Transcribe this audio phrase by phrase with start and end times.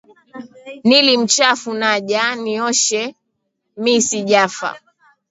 [0.83, 3.15] Nili mchafu naja, Nioshe
[3.77, 4.79] mi sijafa.